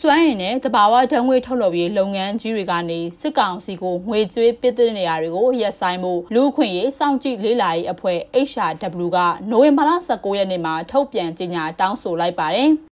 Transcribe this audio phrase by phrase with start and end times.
[0.00, 8.18] စွမ်းရည်နဲ့တဘာဝဓာတ်ငွေထုတ်လုပ်ရေးလုပ်ငန်းကြီးတွေကနေစစ်ကောင်စီကိုငွေကြွေးပစ်တဲ့နေရာတွေကိုရက်ဆိုင်မှုလူခွင့်ရေးစောင့်ကြည့်လေးလာရေးအဖွဲ့
[8.48, 9.18] HRW က
[9.50, 12.70] နိုဝင်ဘာလ19ရက်နေ့မှာထုတ်ပြန်ကြေညာတောင်းဆိုလိုက်ပါတယ်။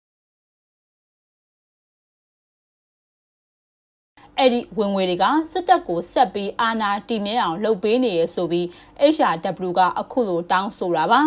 [4.38, 8.66] အဲ့ဒီဝင်ငွေတွေကစစ်တပ်ကိုဆက်ပြီးအာဏာတည်မြဲအောင်လှုပ်ပေးနေရဆိုပြီး
[9.14, 11.20] HRW ကအခုလိုတောင်းဆိုတာပါ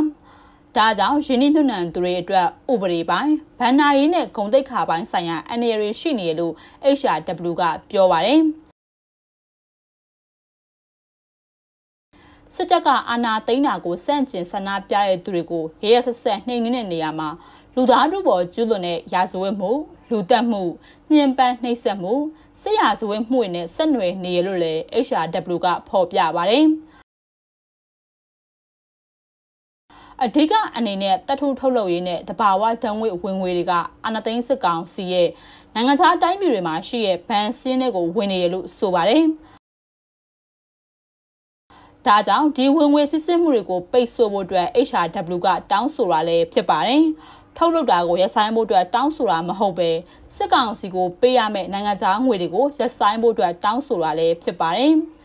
[0.77, 6.53] ဒါကြောင့်ရင်းနှီးမြှုပ်နှံသူတွေအတွက်ဥပဒေပိုင်းဗန်နာရေးနဲ့ဂုံတိတ်ခါပိုင်းဆိုင်ရာအနေရရှိနေလို့
[6.97, 8.41] HRW ကပြောပါတယ်
[12.55, 17.29] စစ်တပ်ကအာဏာသိမ်းတာကိုစန့်ကျင်ဆန္ဒပြတဲ့သူတွေကိုရဲရဲဆက်ဆက်နှိမ်နင်းတဲ့နေရာမှာ
[17.75, 19.71] လူသားတို့ပေါ်ကျူးလွန်တဲ့ရာဇဝတ်မှု
[20.09, 20.63] လူတက်မှု
[21.11, 22.13] ညှဉ်းပန်းနှိပ်စက်မှု
[22.61, 26.65] ဆရာဇဝတ်မှုတွေနဲ့ဆက်နွယ်နေရလို့လည်း HRW ကဖော်ပြပါတယ်
[30.25, 33.73] အဓိကအနေနဲ့တထုထုတ်လုပ်ရေးနဲ့တဘာဝဓာတ်ငွေဝင်ငွေတွေက
[34.05, 35.29] အာဏာသိမ်းစစ်ကောင်စီရဲ့
[35.73, 39.23] နိုင်ငံခြားတိုင်းပြည်တွေမှာရှိတဲ့ဘဏ်စင်းတွေကိုဝင်နေရလို့ဆိုပါတယ်
[42.05, 47.03] ဒါကြောင့်ဒီဝင်ငွေစစ်စစ်မှုတွေကိုပိတ်ဆို့ဖို့အတွက် HRW ကတောင်းဆိုတာလည်းဖြစ်ပါတယ်။
[47.57, 49.89] ထုတ်လုပ်တာကိုရပ်ဆိုင်းဖို့အတွက်တောင်းဆိုတာမဟုတ်ပဲ
[50.35, 54.93] စစ်ကောင်စီကိုပေးရမယ့်နိုင်ငံခြားငွေတွေကိုရပ်ဆိုင်းဖို့အတွက်တောင်းဆိုတာလည်းဖြစ်ပါတယ်။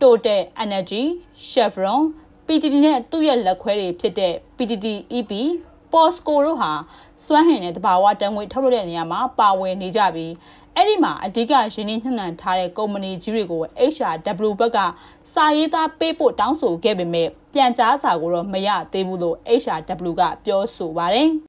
[0.00, 1.02] Total Energy,
[1.50, 2.00] Chevron,
[2.46, 4.86] PTT နဲ့သူ့ရဲ့လက်ခွဲတွေဖြစ်တဲ့ PTT
[5.18, 5.32] EP,
[5.92, 6.72] POSCO တို့ဟာ
[7.24, 10.32] စွမ်းဟင်တဲ့တဘာဝတန်ငွေထုတ်လုပ်တဲ့နေရာမှာပါဝင်နေကြပြီး
[10.74, 13.62] အဲ့ဒီမှာအဓိကရင်းနှီးမြှုပ်နှံထားတဲ့ကုမ္ပဏီကြီးတွေကို
[13.92, 14.78] HRW ဘက်က
[15.32, 21.28] စာရေးသားပေးဖို့တောင်းဆိုခဲ့ပေမဲ့ပြန်ကြားစာကိုတော့မရသေးဘူးလို့ HRW ကပြောဆိုပါတယ်။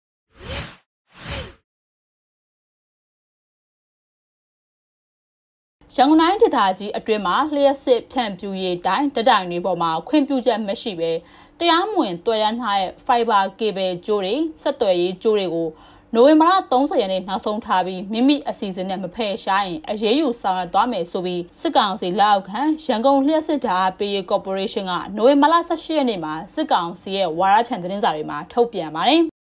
[5.95, 11.11] ရန်ကုန်တိုင်းဒေသကြီးအတွင်းမှာလျှက်စစ်ဖြန့်ဖြူရေးတိုင်းတတိုင်တွေပေါ်မှာခွင့်ပြုချက်မရှိဘဲ
[11.59, 15.69] တရားမဝင်တွေ့ရထားတဲ့ fiber cable ကြိုးတွေဆက်သွယ်ရေးကြိုးတွေကို
[16.15, 29.40] နိုဝင်ဘာလ30ရက်နေ့နောက်ဆုံးထားပြီးမိမိအစီအစဉ်နဲ့မဖယ်ရှားရင်အရေးယူဆောင်ရွက်သွားမယ်ဆိုပြီးစစ်ကောင်စီလက်အောက်ခံရန်ကုန်လျှက်စစ်ဓာတ်ပေးရေးကော်ပိုရေးရှင်းကနိုဝင်ဘာလ18ရက်နေ့မှာစစ်ကောင်စီရဲ့ဝါရဖြန့်သတင်းစာတွေမှာထုတ်ပြန်ပါတယ်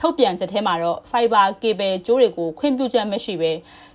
[0.00, 3.52] ထုတ်ပြန်ချက်ထဲမှာတော့ fiber cable ကြိုးတွေကိုခွင့်ပြုချက်မရှိဘဲ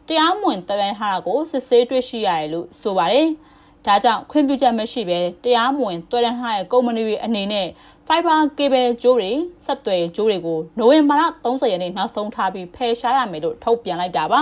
[0.08, 3.28] တရားမဝင်တရန်ထားတာကိုစစ်ဆေးတွေ့ရှိရတယ်လို့ဆိုပါတယ်။
[3.86, 7.68] ဒါကြောင့်ခွင့်ပြုချက်မရှိဘဲတရားမဝင်တွေ့ရထားတဲ့ကုမ္ပဏီတွေအနေနဲ့
[8.08, 9.32] fiber cable ကြိုးတွေ
[9.66, 14.42] ဆက်သွယ်ကြိုးတွေကိုနိုဝင်ဘာလ30ရက်နေ့နောက်ဆုံးထားပြီးဖယ်ရှားရမယ်လို့ထုတ်ပြန်လိုက်တာပါ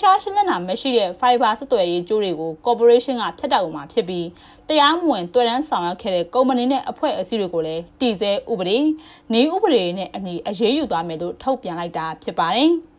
[0.00, 4.26] ရှားရှင်းလင်းတာမရှိတဲ့ fiber ဆက်သွယ်ရေးကြိုးတွေကို corporation ကဖျက်တောက်မှာဖြစ်ပြီး
[4.68, 8.78] တရားမဝင်တွေ့ရန်ဆောင်ရွက်ခဲ့တဲ့ကုမ္ပဏီနဲ့အဖွဲ့အစည်းတွေကိုလည်းတည်ဆဲဥပဒေ
[9.32, 12.72] နေဥပဒေနဲ့အညီအရေးယူသွားမယ်လို့ထုတ်ပြန်လိုက်တာဖြစ်ပါတယ်။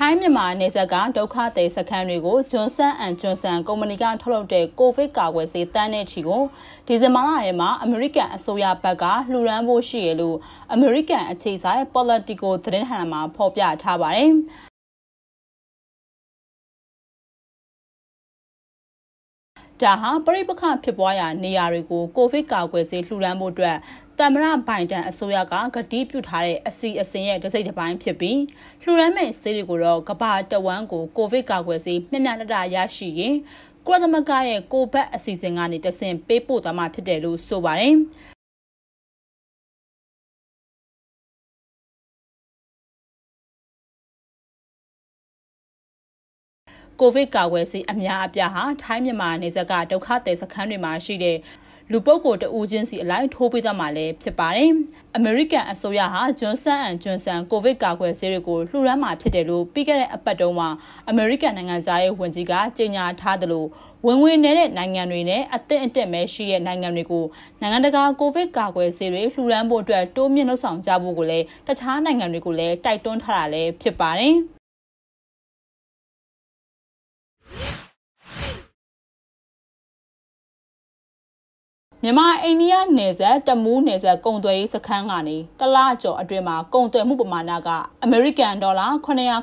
[0.00, 6.42] ထိုင်းမြန်မာနယ်စပ်ကဒုက္ခသည်စခန်းတွေကိုဂျွန်ဆန်အန်ဂျွန်ဆန်ကုမ္ပဏီကထုတ်လုပ်တဲ့ကိုဗစ်ကာကွယ်ဆေးတန်းတဲ့ချီကို
[6.86, 10.36] ဒီဇင်ဘာလထဲမှာအမေရိကန်အစိုးရဘက်ကလှူဒန်းဖို့ရှိရလို့
[10.72, 14.30] အမေရိကန်အခြေစိုက် Politico သတင်းဌာနမှာဖော်ပြထားပါတယ်။
[19.82, 23.76] ဒါဟာပြိပခဖြစ်ပွားရာနေရာတွေကိုကိုဗစ်ကာကွယ်ဆေးလှူဒါန်းဖို့အတွက်
[24.20, 28.40] တမရဘိုင်ဒန်အစိုးရကကတိပြုထားတဲ့အစီအစဉ်ရဲ့တစ်စိတ်တစ်ပိုင်းဖြစ်ပြီး
[28.82, 33.36] လှူဒန်းမဲ့ဆေးတွေကိုတော့ကဘာတဝမ်းကိုကိုဗစ်ကာကွယ်ဆေးမျှမျှတတရရှိရင်
[33.86, 37.94] ကုလသမဂ္ဂရဲ့ကိုဘတ်အစီအစဉ်ကနေတဆင့်ပေးပို့သွားမှာဖြစ်တယ်လို့ဆိုပါတယ်
[47.00, 51.36] ကိုဗစ်ကာကွယ်ဆေးအများအပြားဟာထိုင်းမြန်မာနယ်စပ်ကဒုက္ခသည်စခန်းတွေမှာရှိတဲ့
[51.92, 54.70] လူပုဂ္ဂိုလ်တဦးချင်းစီအလိုက်ထိုးပေးသွားမှာလည်းဖြစ်ပါတယ်။
[55.18, 60.62] American အစိုးရဟာ Johnson & Johnson ကိုဗစ်ကာကွယ်ဆေးတွေကိုလှူဒါန်းမှာဖြစ်တယ်လို့ပြီးခဲ့တဲ့အပတ်တုန်းက
[61.12, 63.68] American နိုင်ငံသားရေးဝန်ကြီးကကြေညာထားတယ်လို့
[64.06, 67.24] ဝင်ဝင်နေတဲ့နိုင်ငံတွေနဲ့အသင့်အတက်မဲရှိတဲ့နိုင်ငံတွေကို
[67.60, 74.36] နိုင်ငံတကာကိုဗစ်ကာကွယ်ဆေးတွေလှူဒါန်းဖို့အတွက်တိုးမြင့်လှုပ်ဆောင်ကြဖို့ကိုလည်းတခြားနိုင်ငံတွေကိုလည်းတိုက်တွန်းထားတာလည်းဖြစ်ပါတယ်။
[82.04, 87.68] မြန်မာအိန္ဒိယနယ်စပ်တမူးနယ်စပ်ကုန်သွယ်ရေးစခန်းကနေတလကျော်အတွင်းမှာကုန်သွယ်မှုပမာဏက
[88.04, 88.86] အမေရိကန်ဒေါ်လာ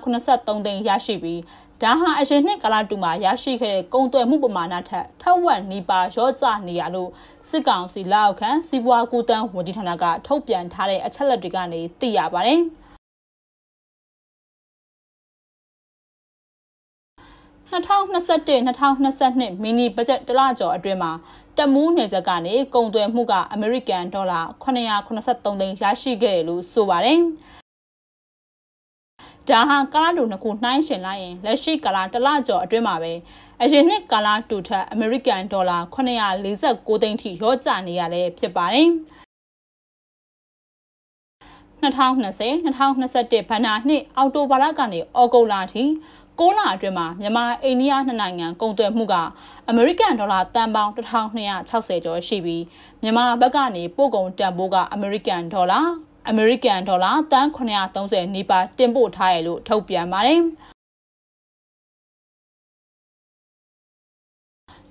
[0.04, 1.42] 983သိန်းရရှိပြီး
[1.81, 7.10] ဒါဟာအရင်နှစ်ကာလတူမှာရရှိခဲ့တဲ့ကုန်သွယ်မှုပမာဏထက်ထက်ဝက်နီးပါးရော့ကျနေရလို့
[7.50, 12.62] စစ်ကောင်စီလက်အောက်ခံစီးပွားကူးတန်းဝန်ကြီးဌာနကထုတ်ပြန်ထားတဲ့အချက်လက်တွေကနေသိရပါတယ်။
[17.72, 21.12] 2021-2022မီနီဘတ်ဂျက်တလကျော်အတွင်းမှာ
[21.57, 27.19] တမူးနယ်စပ်ကနေကုန်သွယ်မှုကအမေရိကန်ဒေါ်လာ983သိန်းရရှိခဲ့တယ်လို့ဆိုပါတယ်။
[29.50, 33.13] ဒါဟာကာလတူနှစ်ခုနှိုင်းယှဉ်လိုက်ရင်လက်ရှိကာလတစ်လကျော်အတွင်းမှာပဲ
[33.62, 38.90] အရင်နှစ်ကာလတူထက်အမေရိကန်ဒေါ်လာ949သိန်းထိရောကျနေရလဲဖြစ်ပါတယ်။
[41.81, 45.84] 2020 2021ဘဏ္ဍာနှစ်အောက်တိုဘာလကနေဩဂုတ်လအထိ
[46.40, 49.16] 6လအတွင်းမှာမြန်မာအိန္ဒိယနှစ်နိုင်ငံကုန်သွယ်မှုက
[49.70, 52.64] အမေရိကန်ဒေါ်လာတန်ပေါင်း1260ကျော်ရှိပြီး
[53.02, 55.82] မြန်မာဘက်ကနေပို့ကုန်တန်ဖိုးကအမေရိကန်ဒေါ်လာ
[56.30, 60.42] အမေရိကန်ဒေါ်လာတန်930နီးပါးတင်ပို့ထားရလို့ထုတ်ပြန်ပါတယ်။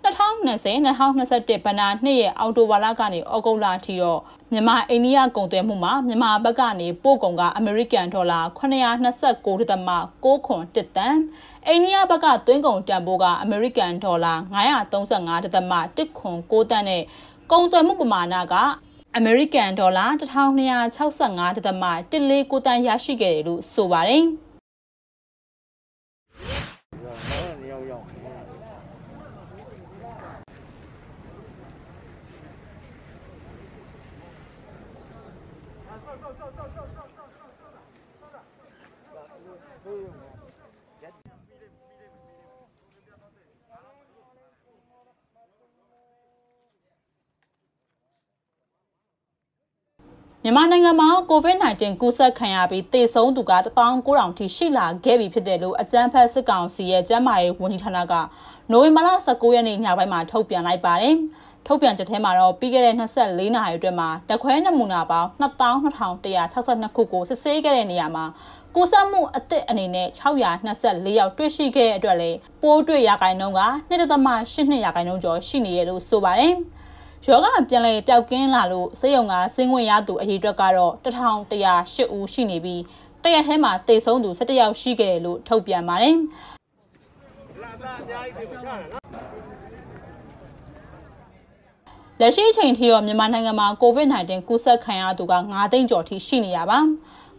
[0.05, 4.21] 2020-2021ဘဏ္ဍာနှစ်ရဲ့အောက်တိုဘာလကနေဩဂုတ်လအထိတော့
[4.53, 11.17] မြန်မာအိန္ဒိယကုန်သွယ်မှုမှာမြန်မာဘက်ကနေပို့ကုန်ကအမေရိကန်ဒေါ်လာ929.6ခွန်တစ်တန်
[11.67, 17.03] အိန္ဒိယဘက်ကသွင်းကုန်တန်ဖိုးကအမေရိကန်ဒေါ်လာ935.1ခွန်6တန်နဲ့
[17.53, 18.55] ကုန်သွယ်မှုပမာဏက
[19.17, 24.25] အမေရိကန်ဒေါ်လာ1265.14ကိုတန်ရရှိခဲ့တယ်လို့ဆိုပါတယ်။
[50.47, 58.15] မြန်မာနိုင်ငံမှာ COVID-19 ကူးစက်ခံရပြီးသေဆုံးသူက19000ထိရှိလာခဲ့ပြီဖြစ်တယ်လို့အကြမ်းဖက်စစ်ကောင်စီရဲ့ကျန်းမာရေးဝန်ကြီးဌာနက
[58.71, 61.15] နိုဝင်ဘာလ19ရက်နေ့ညပိုင်းမှာထုတ်ပြန်လိုက်ပါတယ်။
[61.67, 68.25] ထုတ်ပြန်ချက်ထဲမှာတော့ပြီးခဲ့တဲ့24နာရီအတွင်းမှာတခွဲနမူနာပေါင်း22,162ခုကိုစစ်ဆေးခဲ့တဲ့နေရာမှာ
[68.75, 72.31] ကိုစမှုအသစ်အနေနဲ့624ယောက်တွေ့ရှိခဲ့တဲ့အတွက်လေ
[72.63, 76.55] ပိုးတွေ့ရဂိုင်နှုန်းက2.82ရာခိုင်နှုန်းကျော်ရှိနေရလို့ဆိုပါတယ်။
[77.27, 82.83] ယောဂပြန်လည်ပျောက်ကင်းလာလို့စေယုံကဆင်းဝင်ရသူအရေအတွက်ကတော့1108ဦးရှိနေပြီး
[83.23, 86.17] တရက်ထဲမှာတေဆုံးသူ17ယောက်ရှိခဲ့တယ်လို့ထုတ်ပြန်ပါတယ်
[92.21, 96.79] လက်ရှိအချိန်ထိတော့မြန်မာနိုင်ငံမှာ COVID-19 ကူးစက်ခံရသူက9သိန်းကျော်ထိရှိနေတာပါ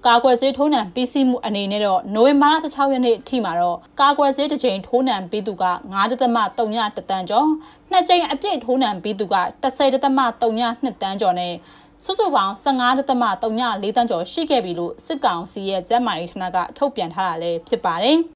[0.07, 7.47] ကာကွယ်ဆေးထိုးနှံပြီးစီးမှုအနေနဲ့တော့နိုဝင်ဘာလ16ရက်နေ့အထိမှာတော့ကာကွယ်ဆေးတစ်ကြိမ်ထိုးနှံပြီးသူက9.3တန်းကျော်
[7.91, 11.53] နှစ်ကြိမ်အပြည့်ထိုးနှံပြီးသူက10.32တန်းကျော်နဲ့
[12.03, 18.19] စုစုပေါင်း15.34တန်းကျော်ရှိခဲ့ပြီလို့စစ်ကောင်စီရဲ့ကျန်းမာရေးဌာနကထုတ်ပြန်ထားတာလည်းဖြစ်ပါတယ်။